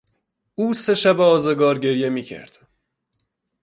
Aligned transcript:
او 0.55 0.73
سه 0.73 0.93
شب 0.95 1.21
آزگار 1.21 1.79
گریه 1.79 2.09
میکرد. 2.09 2.67